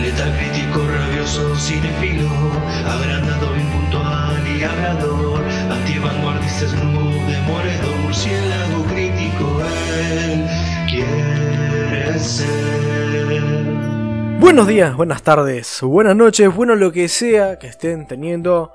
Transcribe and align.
Letal 0.00 0.32
crítico, 0.36 0.86
rabioso, 0.86 1.56
cinefilo, 1.56 2.28
agrandado, 2.86 3.56
impuntual 3.56 4.46
y 4.46 4.62
hablador, 4.62 5.42
antivanguardista, 5.70 6.68
snoop, 6.68 7.26
demoledor, 7.26 7.96
murciélago 8.02 8.84
crítico, 8.84 9.62
él 10.12 10.46
quiere 10.88 12.18
ser. 12.18 12.74
Buenos 14.38 14.66
días, 14.66 14.94
buenas 14.94 15.22
tardes, 15.22 15.80
buenas 15.82 16.14
noches, 16.14 16.54
bueno 16.54 16.74
lo 16.74 16.92
que 16.92 17.08
sea 17.08 17.58
que 17.58 17.68
estén 17.68 18.06
teniendo. 18.06 18.72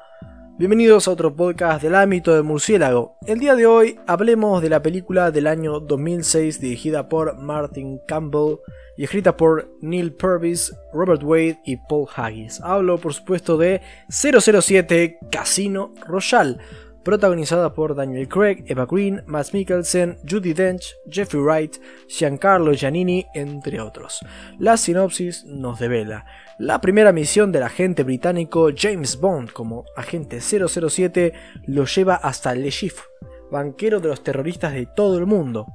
Bienvenidos 0.59 1.07
a 1.07 1.11
otro 1.11 1.33
podcast 1.33 1.81
del 1.81 1.95
ámbito 1.95 2.33
del 2.33 2.43
murciélago. 2.43 3.15
El 3.25 3.39
día 3.39 3.55
de 3.55 3.65
hoy 3.65 3.97
hablemos 4.07 4.61
de 4.61 4.67
la 4.67 4.81
película 4.81 5.31
del 5.31 5.47
año 5.47 5.79
2006 5.79 6.59
dirigida 6.59 7.07
por 7.07 7.37
Martin 7.37 8.01
Campbell 8.05 8.57
y 8.97 9.05
escrita 9.05 9.37
por 9.37 9.71
Neil 9.79 10.11
Purvis, 10.11 10.75
Robert 10.91 11.23
Wade 11.23 11.61
y 11.63 11.77
Paul 11.87 12.09
Haggis. 12.13 12.59
Hablo 12.59 12.97
por 12.97 13.13
supuesto 13.13 13.57
de 13.57 13.79
007 14.09 15.19
Casino 15.31 15.93
Royale, 16.05 16.57
protagonizada 17.03 17.73
por 17.73 17.95
Daniel 17.95 18.27
Craig, 18.27 18.63
Eva 18.67 18.85
Green, 18.89 19.23
Matt 19.25 19.53
Mikkelsen, 19.53 20.17
Judy 20.29 20.53
Dench, 20.53 20.95
Jeffrey 21.09 21.41
Wright, 21.41 21.77
Giancarlo 22.07 22.73
Giannini, 22.73 23.25
entre 23.33 23.81
otros. 23.81 24.19
La 24.57 24.77
sinopsis 24.77 25.45
nos 25.45 25.79
devela. 25.79 26.25
La 26.57 26.81
primera 26.81 27.11
misión 27.11 27.51
del 27.51 27.63
agente 27.63 28.03
británico 28.03 28.69
James 28.75 29.19
Bond 29.19 29.51
como 29.51 29.85
agente 29.95 30.41
007 30.41 31.33
lo 31.67 31.85
lleva 31.85 32.15
hasta 32.15 32.53
Le 32.53 32.69
Chiffre, 32.69 33.05
banquero 33.51 33.99
de 33.99 34.09
los 34.09 34.23
terroristas 34.23 34.73
de 34.73 34.85
todo 34.85 35.17
el 35.17 35.25
mundo. 35.25 35.67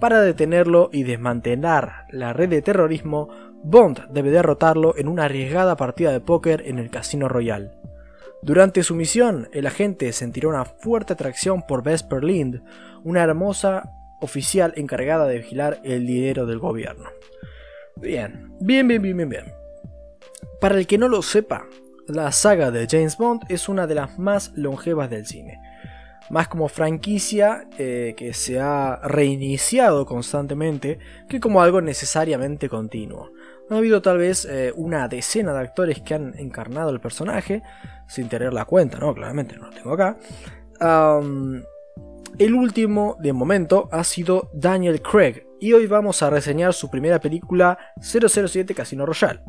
Para 0.00 0.20
detenerlo 0.20 0.90
y 0.92 1.04
desmantelar 1.04 2.06
la 2.10 2.32
red 2.32 2.48
de 2.48 2.62
terrorismo, 2.62 3.28
Bond 3.62 4.08
debe 4.10 4.30
derrotarlo 4.30 4.96
en 4.98 5.08
una 5.08 5.24
arriesgada 5.24 5.76
partida 5.76 6.12
de 6.12 6.20
póker 6.20 6.64
en 6.66 6.78
el 6.78 6.90
Casino 6.90 7.28
Royal. 7.28 7.78
Durante 8.44 8.82
su 8.82 8.94
misión, 8.94 9.48
el 9.52 9.66
agente 9.66 10.12
sentirá 10.12 10.48
una 10.48 10.66
fuerte 10.66 11.14
atracción 11.14 11.62
por 11.62 11.82
Vesper 11.82 12.22
Lind, 12.22 12.62
una 13.02 13.22
hermosa 13.22 13.90
oficial 14.20 14.74
encargada 14.76 15.26
de 15.26 15.38
vigilar 15.38 15.80
el 15.82 16.06
dinero 16.06 16.44
del 16.44 16.58
gobierno. 16.58 17.08
Bien, 17.96 18.54
bien, 18.60 18.86
bien, 18.86 19.00
bien, 19.00 19.16
bien, 19.16 19.28
bien. 19.30 19.44
Para 20.60 20.76
el 20.76 20.86
que 20.86 20.98
no 20.98 21.08
lo 21.08 21.22
sepa, 21.22 21.64
la 22.06 22.30
saga 22.32 22.70
de 22.70 22.86
James 22.86 23.16
Bond 23.16 23.44
es 23.48 23.70
una 23.70 23.86
de 23.86 23.94
las 23.94 24.18
más 24.18 24.52
longevas 24.54 25.08
del 25.08 25.24
cine. 25.24 25.58
Más 26.28 26.48
como 26.48 26.68
franquicia 26.68 27.66
eh, 27.78 28.12
que 28.14 28.34
se 28.34 28.60
ha 28.60 29.00
reiniciado 29.04 30.04
constantemente 30.04 30.98
que 31.30 31.40
como 31.40 31.62
algo 31.62 31.80
necesariamente 31.80 32.68
continuo. 32.68 33.30
Ha 33.70 33.76
habido 33.76 34.02
tal 34.02 34.18
vez 34.18 34.44
eh, 34.44 34.72
una 34.76 35.08
decena 35.08 35.52
de 35.54 35.60
actores 35.60 36.00
que 36.00 36.14
han 36.14 36.34
encarnado 36.38 36.90
el 36.90 37.00
personaje, 37.00 37.62
sin 38.06 38.28
tener 38.28 38.52
la 38.52 38.66
cuenta, 38.66 38.98
¿no? 38.98 39.14
Claramente 39.14 39.56
no 39.56 39.66
lo 39.66 39.70
tengo 39.70 39.92
acá. 39.94 40.16
el 42.38 42.54
último, 42.54 43.16
de 43.20 43.32
momento, 43.32 43.88
ha 43.90 44.04
sido 44.04 44.50
Daniel 44.52 45.00
Craig, 45.00 45.46
y 45.60 45.72
hoy 45.72 45.86
vamos 45.86 46.22
a 46.22 46.28
reseñar 46.28 46.74
su 46.74 46.90
primera 46.90 47.20
película 47.20 47.78
007 48.00 48.74
Casino 48.74 49.06
Royale. 49.06 49.40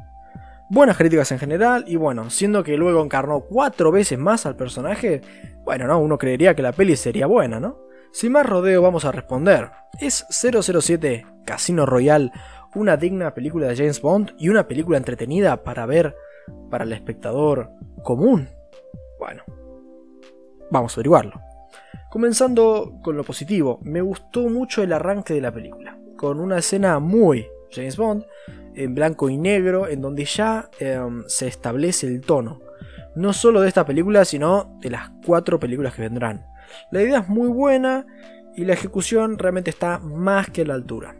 Buenas 0.70 0.98
críticas 0.98 1.32
en 1.34 1.40
general, 1.40 1.84
y 1.88 1.98
bueno, 1.98 2.30
siendo 2.30 2.64
que 2.64 2.78
luego 2.78 3.04
encarnó 3.04 3.42
cuatro 3.42 3.92
veces 3.92 4.18
más 4.18 4.46
al 4.46 4.56
personaje, 4.56 5.22
bueno, 5.66 5.88
¿no? 5.88 6.00
Uno 6.00 6.18
creería 6.18 6.56
que 6.56 6.62
la 6.62 6.72
peli 6.72 6.96
sería 6.96 7.28
buena, 7.28 7.60
¿no? 7.60 7.80
Sin 8.14 8.32
más 8.32 8.46
rodeo 8.46 8.82
vamos 8.82 9.04
a 9.04 9.12
responder. 9.12 9.72
¿Es 10.00 10.26
007 10.30 11.26
Casino 11.44 11.86
Royale 11.86 12.32
una 12.76 12.98
digna 12.98 13.34
película 13.34 13.68
de 13.68 13.76
James 13.76 14.02
Bond 14.02 14.34
y 14.38 14.50
una 14.50 14.68
película 14.68 14.98
entretenida 14.98 15.64
para 15.64 15.86
ver 15.86 16.16
para 16.70 16.84
el 16.84 16.94
espectador 16.94 17.72
común? 18.04 18.50
Bueno, 19.18 19.44
vamos 20.70 20.94
a 20.94 20.96
averiguarlo. 20.96 21.40
Comenzando 22.12 23.00
con 23.02 23.18
lo 23.18 23.24
positivo, 23.24 23.80
me 23.84 24.02
gustó 24.02 24.42
mucho 24.50 24.84
el 24.84 24.94
arranque 24.94 25.34
de 25.34 25.42
la 25.42 25.52
película, 25.52 25.98
con 26.16 26.40
una 26.40 26.60
escena 26.60 27.00
muy 27.00 27.48
James 27.72 27.98
Bond, 27.98 28.26
en 28.76 28.94
blanco 28.94 29.30
y 29.30 29.38
negro, 29.38 29.88
en 29.88 30.02
donde 30.02 30.26
ya 30.26 30.70
em, 30.80 31.24
se 31.28 31.48
establece 31.48 32.08
el 32.08 32.22
tono, 32.22 32.62
no 33.16 33.34
solo 33.34 33.62
de 33.62 33.70
esta 33.70 33.86
película, 33.86 34.26
sino 34.26 34.78
de 34.82 34.92
las 34.92 35.12
cuatro 35.26 35.60
películas 35.60 35.94
que 35.96 36.04
vendrán. 36.04 36.46
La 36.92 37.02
idea 37.02 37.20
es 37.20 37.30
muy 37.30 37.48
buena 37.48 38.06
y 38.56 38.66
la 38.66 38.74
ejecución 38.74 39.38
realmente 39.38 39.70
está 39.70 40.00
más 40.00 40.50
que 40.50 40.62
a 40.62 40.66
la 40.66 40.74
altura 40.74 41.16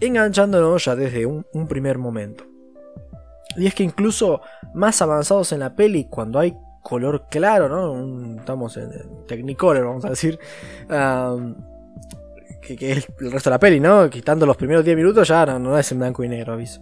enganchándonos 0.00 0.84
ya 0.84 0.96
desde 0.96 1.26
un, 1.26 1.44
primer 1.68 1.98
momento. 1.98 2.44
Y 3.56 3.66
es 3.66 3.74
que 3.74 3.82
incluso 3.82 4.40
más 4.74 5.00
avanzados 5.02 5.52
en 5.52 5.60
la 5.60 5.74
peli, 5.74 6.06
cuando 6.08 6.38
hay 6.38 6.56
color 6.82 7.26
claro, 7.30 7.68
¿no? 7.68 8.38
estamos 8.38 8.76
en, 8.76 8.90
Technicolor, 9.26 9.84
vamos 9.84 10.04
a 10.04 10.10
decir. 10.10 10.38
que, 12.62 12.92
es 12.92 13.08
el 13.20 13.32
resto 13.32 13.50
de 13.50 13.54
la 13.54 13.60
peli, 13.60 13.80
¿no? 13.80 14.08
Quitando 14.08 14.46
los 14.46 14.56
primeros 14.56 14.84
10 14.84 14.96
minutos 14.96 15.28
ya 15.28 15.46
no, 15.58 15.78
es 15.78 15.90
en 15.92 15.98
blanco 15.98 16.24
y 16.24 16.28
negro, 16.28 16.54
aviso. 16.54 16.80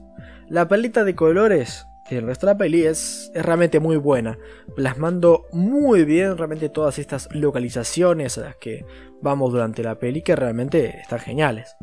La 0.49 0.69
paleta 0.69 1.05
de 1.05 1.15
colores 1.15 1.89
el 2.17 2.27
resto 2.27 2.47
de 2.47 2.53
la 2.53 2.59
peli 2.59 2.87
es, 2.87 3.31
es, 3.35 3.45
realmente 3.45 3.81
muy 3.81 3.97
buena, 3.97 4.39
plasmando 4.75 5.47
muy 5.53 6.05
bien 6.05 6.37
realmente 6.39 6.69
todas 6.69 6.99
estas 6.99 7.29
localizaciones 7.35 8.39
a 8.39 8.43
las 8.43 8.57
que 8.57 8.87
vamos 9.21 9.53
durante 9.53 9.83
la 9.83 9.97
peli, 9.97 10.23
que 10.23 10.37
realmente 10.37 11.01
están 11.01 11.19
geniales. 11.19 11.77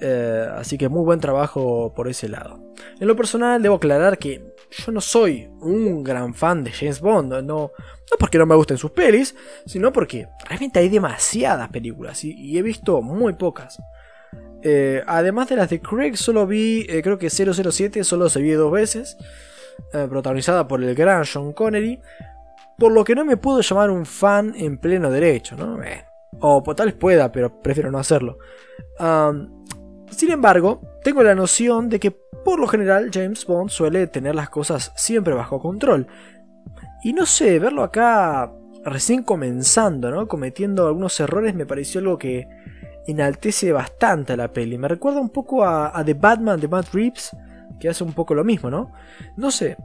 Eh, 0.00 0.46
así 0.56 0.78
que 0.78 0.88
muy 0.88 1.04
buen 1.04 1.20
trabajo 1.20 1.92
por 1.94 2.08
ese 2.08 2.28
lado. 2.28 2.58
En 2.98 3.06
lo 3.06 3.14
personal 3.14 3.62
debo 3.62 3.76
aclarar 3.76 4.18
que 4.18 4.54
yo 4.70 4.92
no 4.92 5.00
soy 5.00 5.50
un 5.60 6.02
gran 6.02 6.32
fan 6.34 6.64
de 6.64 6.72
James 6.72 7.00
Bond, 7.00 7.32
no, 7.32 7.42
no 7.42 7.70
porque 8.18 8.38
no 8.38 8.46
me 8.46 8.54
gusten 8.54 8.78
sus 8.78 8.92
pelis, 8.92 9.34
sino 9.66 9.92
porque 9.92 10.28
realmente 10.48 10.78
hay 10.78 10.88
demasiadas 10.88 11.68
películas 11.68 12.24
y, 12.24 12.56
he 12.56 12.62
visto 12.62 13.02
muy 13.02 13.34
pocas. 13.34 13.78
Eh, 14.62 15.02
además 15.06 15.48
de 15.48 15.56
las 15.56 15.70
de 15.70 15.80
Craig, 15.80 16.16
solo 16.16 16.46
vi, 16.46 16.86
eh, 16.88 17.02
creo 17.02 17.18
que 17.18 17.28
007, 17.30 18.04
solo 18.04 18.28
se 18.28 18.40
vio 18.40 18.58
dos 18.58 18.72
veces, 18.72 19.18
protagonizada 19.92 20.68
por 20.68 20.82
el 20.82 20.94
gran 20.94 21.24
Sean 21.24 21.52
Connery, 21.52 22.00
por 22.78 22.92
lo 22.92 23.02
que 23.02 23.14
no 23.14 23.24
me 23.24 23.36
puedo 23.36 23.60
llamar 23.60 23.90
un 23.90 24.04
fan 24.06 24.54
en 24.56 24.78
pleno 24.78 25.10
derecho, 25.10 25.56
¿no? 25.56 25.78
o 26.38 26.62
tal 26.74 26.86
vez 26.86 26.94
pueda, 26.94 27.32
pero 27.32 27.60
prefiero 27.60 27.90
no 27.90 27.98
hacerlo. 27.98 28.38
Sin 30.10 30.30
embargo, 30.30 30.80
tengo 31.02 31.22
la 31.22 31.34
noción 31.34 31.88
de 31.88 32.00
que 32.00 32.10
por 32.10 32.58
lo 32.58 32.66
general 32.66 33.10
James 33.12 33.46
Bond 33.46 33.70
suele 33.70 34.06
tener 34.06 34.34
las 34.34 34.50
cosas 34.50 34.92
siempre 34.96 35.34
bajo 35.34 35.60
control. 35.60 36.06
Y 37.02 37.12
no 37.12 37.26
sé, 37.26 37.58
verlo 37.58 37.82
acá 37.82 38.52
recién 38.84 39.22
comenzando, 39.22 40.10
¿no? 40.10 40.26
Cometiendo 40.28 40.86
algunos 40.86 41.18
errores 41.20 41.54
me 41.54 41.66
pareció 41.66 42.00
algo 42.00 42.18
que 42.18 42.48
enaltece 43.06 43.72
bastante 43.72 44.32
a 44.34 44.36
la 44.36 44.52
peli. 44.52 44.78
Me 44.78 44.88
recuerda 44.88 45.20
un 45.20 45.30
poco 45.30 45.64
a, 45.64 46.02
The 46.04 46.14
Batman 46.14 46.60
de 46.60 46.68
Matt 46.68 46.92
Reeves, 46.92 47.30
que 47.78 47.88
hace 47.88 48.04
un 48.04 48.12
poco 48.12 48.34
lo 48.34 48.44
mismo, 48.44 48.70
¿no? 48.70 48.92
No 49.36 49.50
sé. 49.50 49.76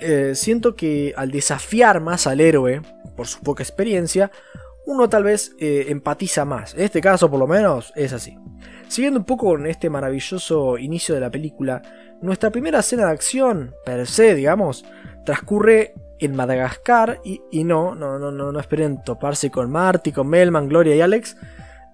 Eh, 0.00 0.34
siento 0.34 0.74
que 0.74 1.14
al 1.16 1.30
desafiar 1.30 2.00
más 2.00 2.26
al 2.26 2.40
héroe, 2.40 2.82
por 3.16 3.26
su 3.26 3.40
poca 3.40 3.62
experiencia, 3.62 4.30
uno 4.86 5.08
tal 5.08 5.24
vez 5.24 5.52
eh, 5.58 5.86
empatiza 5.88 6.44
más. 6.44 6.74
En 6.74 6.82
este 6.82 7.00
caso, 7.00 7.30
por 7.30 7.40
lo 7.40 7.46
menos, 7.46 7.92
es 7.96 8.12
así. 8.12 8.38
Siguiendo 8.88 9.18
un 9.20 9.26
poco 9.26 9.46
con 9.46 9.66
este 9.66 9.90
maravilloso 9.90 10.78
inicio 10.78 11.14
de 11.14 11.20
la 11.20 11.30
película, 11.30 11.82
nuestra 12.20 12.50
primera 12.50 12.80
escena 12.80 13.06
de 13.06 13.12
acción, 13.12 13.74
per 13.84 14.06
se, 14.06 14.34
digamos, 14.34 14.84
transcurre 15.24 15.94
en 16.18 16.34
Madagascar 16.34 17.20
y, 17.24 17.64
no, 17.64 17.94
no, 17.94 18.18
no, 18.18 18.30
no, 18.30 18.52
no 18.52 18.60
esperen 18.60 19.02
toparse 19.02 19.50
con 19.50 19.70
Marty, 19.70 20.12
con 20.12 20.28
Melman, 20.28 20.68
Gloria 20.68 20.94
y 20.94 21.00
Alex. 21.00 21.36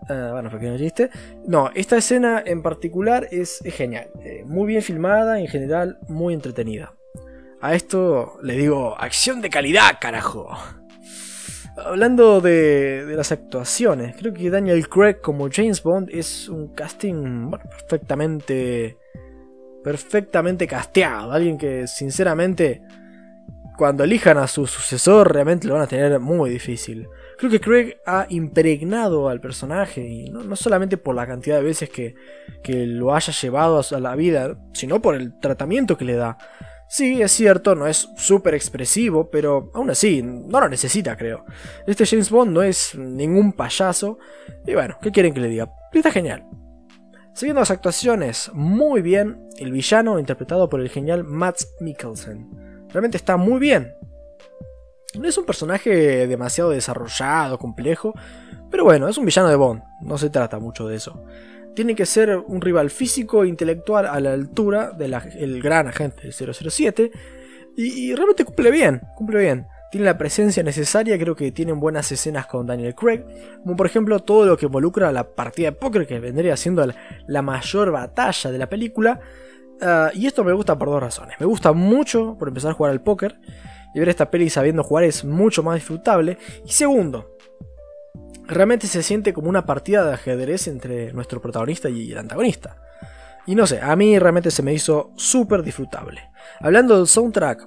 Uh, 0.02 0.32
bueno, 0.32 0.50
no 0.50 0.78
chiste. 0.78 1.10
No, 1.46 1.70
esta 1.74 1.96
escena 1.96 2.42
en 2.44 2.62
particular 2.62 3.28
es, 3.30 3.60
genial. 3.64 4.10
Eh, 4.20 4.42
muy 4.46 4.66
bien 4.66 4.82
filmada 4.82 5.38
y 5.40 5.44
en 5.44 5.48
general 5.48 5.98
muy 6.08 6.34
entretenida. 6.34 6.94
A 7.60 7.74
esto 7.74 8.38
le 8.42 8.54
digo 8.54 8.96
acción 8.98 9.40
de 9.40 9.50
calidad, 9.50 9.98
carajo. 10.00 10.56
Hablando 11.76 12.42
de, 12.42 13.04
las 13.16 13.32
actuaciones, 13.32 14.14
creo 14.18 14.34
que 14.34 14.50
Daniel 14.50 14.88
Craig 14.88 15.20
como 15.22 15.48
James 15.50 15.82
Bond 15.82 16.10
es 16.12 16.48
un 16.48 16.68
casting 16.68 17.50
perfectamente, 17.50 18.98
perfectamente 19.82 20.66
casteado. 20.66 21.32
Alguien 21.32 21.56
que 21.56 21.86
sinceramente, 21.86 22.82
cuando 23.78 24.04
elijan 24.04 24.36
a 24.36 24.48
su 24.48 24.66
sucesor, 24.66 25.32
realmente 25.32 25.66
lo 25.66 25.74
van 25.74 25.84
a 25.84 25.86
tener 25.86 26.20
muy 26.20 26.50
difícil. 26.50 27.08
Creo 27.38 27.50
que 27.50 27.60
Craig 27.60 27.96
ha 28.04 28.26
impregnado 28.28 29.30
al 29.30 29.40
personaje, 29.40 30.06
y 30.06 30.30
no, 30.30 30.54
solamente 30.56 30.98
por 30.98 31.14
la 31.14 31.26
cantidad 31.26 31.56
de 31.56 31.62
veces 31.62 31.88
que, 31.88 32.14
que 32.62 32.86
lo 32.86 33.14
haya 33.14 33.32
llevado 33.32 33.80
a 33.80 34.00
la 34.00 34.14
vida, 34.14 34.58
sino 34.74 35.00
por 35.00 35.14
el 35.14 35.38
tratamiento 35.40 35.96
que 35.96 36.04
le 36.04 36.16
da. 36.16 36.36
Sí, 36.94 37.22
es 37.22 37.32
cierto, 37.32 37.74
no 37.74 37.86
es 37.86 38.10
súper 38.18 38.54
expresivo, 38.54 39.30
pero 39.30 39.70
aún 39.72 39.88
así, 39.88 40.20
no 40.22 40.60
lo 40.60 40.68
necesita, 40.68 41.16
creo. 41.16 41.46
Este 41.86 42.04
James 42.04 42.28
Bond 42.28 42.52
no 42.52 42.62
es 42.62 42.94
ningún 42.94 43.54
payaso. 43.54 44.18
Y 44.66 44.74
bueno, 44.74 44.98
¿qué 45.00 45.10
quieren 45.10 45.32
que 45.32 45.40
le 45.40 45.48
diga? 45.48 45.72
Está 45.90 46.10
genial. 46.10 46.44
Siguiendo 47.32 47.60
las 47.60 47.70
actuaciones, 47.70 48.50
muy 48.52 49.00
bien 49.00 49.48
el 49.56 49.72
villano 49.72 50.18
interpretado 50.18 50.68
por 50.68 50.82
el 50.82 50.90
genial 50.90 51.24
Matt 51.24 51.62
Mikkelsen. 51.80 52.86
Realmente 52.90 53.16
está 53.16 53.38
muy 53.38 53.58
bien. 53.58 53.94
No 55.18 55.26
es 55.26 55.38
un 55.38 55.46
personaje 55.46 56.26
demasiado 56.26 56.68
desarrollado, 56.68 57.58
complejo, 57.58 58.12
pero 58.70 58.84
bueno, 58.84 59.08
es 59.08 59.16
un 59.16 59.24
villano 59.24 59.48
de 59.48 59.56
Bond, 59.56 59.82
no 60.02 60.18
se 60.18 60.28
trata 60.28 60.58
mucho 60.58 60.86
de 60.88 60.96
eso. 60.96 61.24
Tiene 61.74 61.94
que 61.94 62.06
ser 62.06 62.36
un 62.36 62.60
rival 62.60 62.90
físico 62.90 63.44
e 63.44 63.48
intelectual 63.48 64.06
a 64.06 64.20
la 64.20 64.32
altura 64.32 64.90
del 64.92 65.62
gran 65.62 65.88
agente 65.88 66.30
007 66.32 67.10
y, 67.76 67.82
y 67.82 68.14
realmente 68.14 68.44
cumple 68.44 68.70
bien, 68.70 69.00
cumple 69.16 69.40
bien 69.40 69.66
tiene 69.92 70.06
la 70.06 70.16
presencia 70.16 70.62
necesaria, 70.62 71.18
creo 71.18 71.36
que 71.36 71.52
tienen 71.52 71.78
buenas 71.78 72.10
escenas 72.10 72.46
con 72.46 72.66
Daniel 72.66 72.94
Craig, 72.94 73.26
como 73.62 73.76
por 73.76 73.84
ejemplo 73.84 74.20
todo 74.20 74.46
lo 74.46 74.56
que 74.56 74.64
involucra 74.64 75.12
la 75.12 75.34
partida 75.34 75.66
de 75.66 75.76
póker 75.76 76.06
que 76.06 76.18
vendría 76.18 76.56
siendo 76.56 76.90
la 77.26 77.42
mayor 77.42 77.90
batalla 77.90 78.50
de 78.50 78.56
la 78.56 78.70
película. 78.70 79.20
Ah, 79.82 80.10
y 80.14 80.26
esto 80.26 80.44
me 80.44 80.54
gusta 80.54 80.78
por 80.78 80.88
dos 80.88 80.98
razones. 80.98 81.36
Me 81.38 81.44
gusta 81.44 81.74
mucho 81.74 82.38
por 82.38 82.48
empezar 82.48 82.70
a 82.70 82.74
jugar 82.74 82.90
al 82.90 83.02
póker 83.02 83.38
y 83.94 83.98
ver 83.98 84.08
esta 84.08 84.30
peli 84.30 84.48
sabiendo 84.48 84.82
jugar 84.82 85.04
es 85.04 85.26
mucho 85.26 85.62
más 85.62 85.74
disfrutable. 85.74 86.38
Y 86.64 86.70
segundo, 86.70 87.31
realmente 88.46 88.86
se 88.86 89.02
siente 89.02 89.32
como 89.32 89.48
una 89.48 89.66
partida 89.66 90.04
de 90.04 90.14
ajedrez 90.14 90.68
entre 90.68 91.12
nuestro 91.12 91.40
protagonista 91.40 91.88
y 91.88 92.12
el 92.12 92.18
antagonista. 92.18 92.76
Y 93.46 93.54
no 93.54 93.66
sé, 93.66 93.80
a 93.80 93.94
mí 93.96 94.18
realmente 94.18 94.50
se 94.50 94.62
me 94.62 94.72
hizo 94.72 95.12
súper 95.16 95.62
disfrutable. 95.62 96.30
Hablando 96.60 96.96
del 96.96 97.06
soundtrack, 97.06 97.66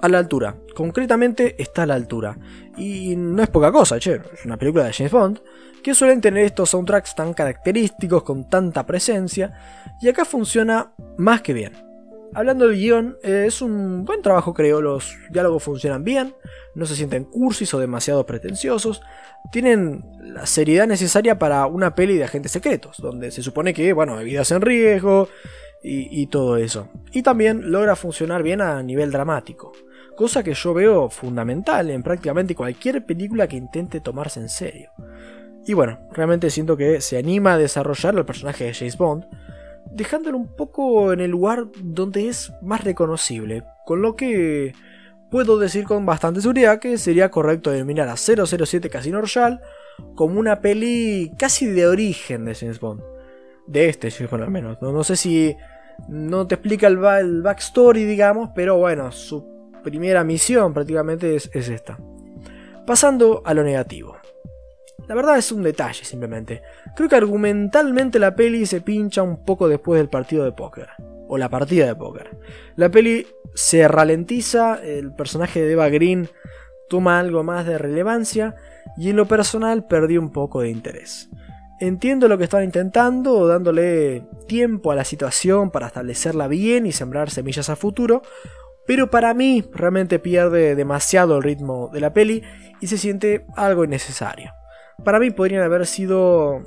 a 0.00 0.08
la 0.08 0.18
altura. 0.18 0.56
Concretamente 0.74 1.60
está 1.60 1.82
a 1.82 1.86
la 1.86 1.94
altura. 1.94 2.38
Y 2.76 3.16
no 3.16 3.42
es 3.42 3.48
poca 3.48 3.72
cosa, 3.72 3.98
che. 3.98 4.20
Es 4.34 4.44
una 4.44 4.56
película 4.56 4.84
de 4.84 4.92
James 4.92 5.12
Bond 5.12 5.40
que 5.82 5.94
suelen 5.94 6.20
tener 6.20 6.44
estos 6.44 6.70
soundtracks 6.70 7.14
tan 7.14 7.32
característicos, 7.32 8.22
con 8.22 8.48
tanta 8.48 8.84
presencia. 8.86 9.52
Y 10.00 10.08
acá 10.08 10.24
funciona 10.24 10.92
más 11.16 11.42
que 11.42 11.52
bien. 11.52 11.85
Hablando 12.34 12.68
del 12.68 12.76
guion, 12.76 13.16
eh, 13.22 13.44
es 13.46 13.62
un 13.62 14.04
buen 14.04 14.22
trabajo 14.22 14.52
creo, 14.52 14.80
los 14.80 15.16
diálogos 15.30 15.62
funcionan 15.62 16.04
bien, 16.04 16.34
no 16.74 16.84
se 16.86 16.94
sienten 16.94 17.24
cursis 17.24 17.72
o 17.74 17.78
demasiado 17.78 18.26
pretenciosos, 18.26 19.00
tienen 19.50 20.04
la 20.20 20.44
seriedad 20.46 20.86
necesaria 20.86 21.38
para 21.38 21.66
una 21.66 21.94
peli 21.94 22.16
de 22.16 22.24
agentes 22.24 22.52
secretos, 22.52 22.98
donde 22.98 23.30
se 23.30 23.42
supone 23.42 23.72
que, 23.72 23.92
bueno, 23.92 24.16
hay 24.16 24.24
vidas 24.24 24.50
en 24.50 24.60
riesgo 24.60 25.28
y, 25.82 26.22
y 26.22 26.26
todo 26.26 26.56
eso. 26.56 26.88
Y 27.12 27.22
también 27.22 27.70
logra 27.70 27.96
funcionar 27.96 28.42
bien 28.42 28.60
a 28.60 28.82
nivel 28.82 29.10
dramático 29.10 29.72
cosa 30.16 30.42
que 30.42 30.54
yo 30.54 30.74
veo 30.74 31.08
fundamental 31.10 31.90
en 31.90 32.02
prácticamente 32.02 32.56
cualquier 32.56 33.04
película 33.04 33.46
que 33.46 33.56
intente 33.56 34.00
tomarse 34.00 34.40
en 34.40 34.48
serio. 34.48 34.90
Y 35.66 35.74
bueno, 35.74 36.00
realmente 36.12 36.50
siento 36.50 36.76
que 36.76 37.00
se 37.00 37.18
anima 37.18 37.52
a 37.52 37.58
desarrollar 37.58 38.16
el 38.16 38.24
personaje 38.24 38.64
de 38.64 38.74
James 38.74 38.96
Bond, 38.96 39.26
dejándolo 39.92 40.38
un 40.38 40.54
poco 40.54 41.12
en 41.12 41.20
el 41.20 41.30
lugar 41.30 41.66
donde 41.82 42.28
es 42.28 42.52
más 42.62 42.84
reconocible, 42.84 43.62
con 43.84 44.02
lo 44.02 44.16
que 44.16 44.74
puedo 45.30 45.58
decir 45.58 45.84
con 45.84 46.06
bastante 46.06 46.40
seguridad 46.40 46.78
que 46.78 46.98
sería 46.98 47.30
correcto 47.30 47.70
denominar 47.70 48.08
a 48.08 48.16
007 48.16 48.88
Casino 48.88 49.20
Royale 49.20 49.60
como 50.14 50.38
una 50.38 50.60
peli 50.60 51.32
casi 51.38 51.66
de 51.66 51.86
origen 51.86 52.44
de 52.44 52.54
James 52.54 52.80
Bond. 52.80 53.02
De 53.66 53.88
este 53.88 54.10
James 54.10 54.30
Bond 54.30 54.44
al 54.44 54.50
menos. 54.50 54.80
No, 54.80 55.02
sé 55.04 55.16
si 55.16 55.56
no 56.08 56.46
te 56.46 56.54
explica 56.54 56.86
el, 56.86 57.02
el 57.04 57.42
backstory, 57.42 58.04
digamos, 58.04 58.50
pero 58.54 58.76
bueno, 58.76 59.10
su 59.12 59.56
primera 59.82 60.24
misión 60.24 60.74
prácticamente 60.74 61.36
es, 61.36 61.48
esta. 61.54 61.98
Pasando 62.86 63.42
a 63.44 63.54
lo 63.54 63.62
negativo. 63.62 64.16
La 65.08 65.14
verdad 65.14 65.38
es 65.38 65.52
un 65.52 65.62
detalle 65.62 66.04
simplemente. 66.04 66.62
Creo 66.96 67.08
que 67.08 67.16
argumentalmente 67.16 68.18
la 68.18 68.34
peli 68.34 68.66
se 68.66 68.80
pincha 68.80 69.22
un 69.22 69.44
poco 69.44 69.68
después 69.68 69.98
del 69.98 70.08
partido 70.08 70.44
de 70.44 70.52
póker. 70.52 70.88
O 71.28 71.38
la 71.38 71.48
partida 71.48 71.86
de 71.86 71.94
póker. 71.94 72.36
La 72.76 72.90
peli 72.90 73.26
se 73.54 73.86
ralentiza, 73.88 74.80
el 74.82 75.12
personaje 75.12 75.62
de 75.62 75.72
Eva 75.72 75.88
Green 75.88 76.28
toma 76.88 77.18
algo 77.18 77.42
más 77.42 77.66
de 77.66 77.78
relevancia 77.78 78.54
y 78.96 79.10
en 79.10 79.16
lo 79.16 79.26
personal 79.26 79.86
perdí 79.86 80.18
un 80.18 80.32
poco 80.32 80.60
de 80.60 80.70
interés. 80.70 81.28
Entiendo 81.78 82.28
lo 82.28 82.38
que 82.38 82.44
están 82.44 82.64
intentando, 82.64 83.46
dándole 83.46 84.24
tiempo 84.46 84.92
a 84.92 84.94
la 84.94 85.04
situación 85.04 85.70
para 85.70 85.88
establecerla 85.88 86.48
bien 86.48 86.86
y 86.86 86.92
sembrar 86.92 87.30
semillas 87.30 87.68
a 87.68 87.76
futuro, 87.76 88.22
pero 88.86 89.10
para 89.10 89.34
mí 89.34 89.64
realmente 89.72 90.18
pierde 90.18 90.74
demasiado 90.74 91.36
el 91.36 91.42
ritmo 91.42 91.90
de 91.92 92.00
la 92.00 92.12
peli 92.12 92.42
y 92.80 92.86
se 92.86 92.98
siente 92.98 93.46
algo 93.56 93.84
innecesario. 93.84 94.52
Para 95.04 95.18
mí 95.18 95.30
podrían 95.30 95.62
haber 95.62 95.86
sido. 95.86 96.62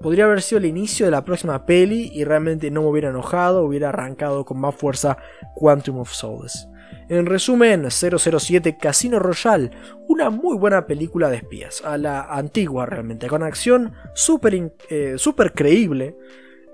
Podría 0.00 0.24
haber 0.24 0.42
sido 0.42 0.58
el 0.58 0.64
inicio 0.64 1.06
de 1.06 1.12
la 1.12 1.24
próxima 1.24 1.64
peli 1.64 2.10
y 2.12 2.24
realmente 2.24 2.70
no 2.72 2.82
me 2.82 2.88
hubiera 2.88 3.10
enojado, 3.10 3.64
hubiera 3.64 3.90
arrancado 3.90 4.44
con 4.44 4.58
más 4.58 4.74
fuerza 4.74 5.16
Quantum 5.54 5.98
of 5.98 6.10
Solace. 6.10 6.66
En 7.08 7.26
resumen, 7.26 7.88
007 7.88 8.78
Casino 8.78 9.18
Royale, 9.18 9.70
una 10.08 10.30
muy 10.30 10.56
buena 10.56 10.86
película 10.86 11.30
de 11.30 11.36
espías, 11.36 11.82
a 11.84 11.98
la 11.98 12.22
antigua 12.22 12.86
realmente, 12.86 13.28
con 13.28 13.42
acción 13.42 13.92
súper 14.14 14.72
eh, 14.88 15.16
creíble, 15.54 16.16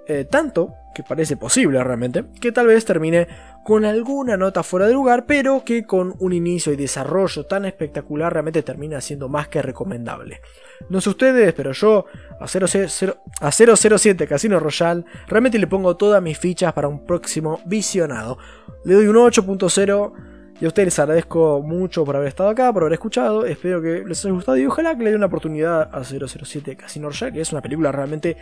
eh, 0.08 0.24
tanto 0.24 0.74
que 0.94 1.02
parece 1.02 1.36
posible 1.36 1.84
realmente, 1.84 2.24
que 2.40 2.50
tal 2.50 2.66
vez 2.66 2.84
termine 2.84 3.28
con 3.62 3.84
alguna 3.84 4.38
nota 4.38 4.62
fuera 4.62 4.86
de 4.86 4.94
lugar, 4.94 5.26
pero 5.26 5.62
que 5.64 5.84
con 5.84 6.14
un 6.18 6.32
inicio 6.32 6.72
y 6.72 6.76
desarrollo 6.76 7.44
tan 7.44 7.66
espectacular 7.66 8.32
realmente 8.32 8.62
termina 8.62 9.00
siendo 9.00 9.28
más 9.28 9.48
que 9.48 9.60
recomendable. 9.60 10.40
No 10.88 11.02
sé 11.02 11.10
ustedes, 11.10 11.52
pero 11.52 11.72
yo 11.72 12.06
a, 12.40 12.48
007 12.48 14.26
Casino 14.26 14.58
Royale 14.58 15.04
realmente 15.26 15.58
le 15.58 15.66
pongo 15.66 15.96
todas 15.96 16.22
mis 16.22 16.38
fichas 16.38 16.72
para 16.72 16.88
un 16.88 17.04
próximo 17.04 17.60
visionado. 17.66 18.38
Le 18.84 18.94
doy 18.94 19.08
un 19.08 19.16
8.0 19.16 20.12
y 20.60 20.64
a 20.64 20.68
ustedes 20.68 20.86
les 20.86 20.98
agradezco 20.98 21.62
mucho 21.62 22.04
por 22.04 22.16
haber 22.16 22.28
estado 22.28 22.48
acá, 22.48 22.72
por 22.72 22.84
haber 22.84 22.94
escuchado. 22.94 23.44
Espero 23.44 23.82
que 23.82 24.04
les 24.06 24.24
haya 24.24 24.32
gustado 24.32 24.56
y 24.56 24.66
ojalá 24.66 24.96
que 24.96 25.04
le 25.04 25.10
den 25.10 25.18
una 25.18 25.26
oportunidad 25.26 25.94
a 25.94 26.02
007 26.02 26.76
Casino 26.76 27.08
Royale, 27.08 27.34
que 27.34 27.40
es 27.42 27.52
una 27.52 27.60
película 27.60 27.92
realmente 27.92 28.36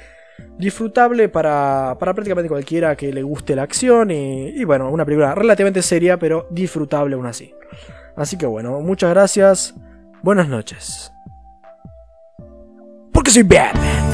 disfrutable 0.58 1.28
para, 1.28 1.96
prácticamente 1.98 2.48
cualquiera 2.48 2.96
que 2.96 3.12
le 3.12 3.22
guste 3.22 3.56
la 3.56 3.62
acción. 3.62 4.10
Y, 4.10 4.48
y 4.48 4.64
bueno, 4.64 4.90
una 4.90 5.04
película 5.04 5.34
relativamente 5.34 5.82
seria, 5.82 6.18
pero 6.18 6.46
disfrutable 6.50 7.14
aún 7.14 7.26
así. 7.26 7.54
Así 8.16 8.38
que 8.38 8.46
bueno, 8.46 8.80
muchas 8.80 9.10
gracias. 9.10 9.74
Buenas 10.22 10.48
noches. 10.48 11.12
Porque 13.12 13.30
soy 13.30 13.42
Batman. 13.42 14.05